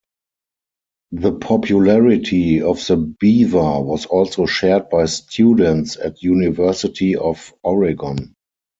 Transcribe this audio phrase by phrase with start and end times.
[1.11, 8.33] The popularity of the beaver was also shared by students at University of Oregon.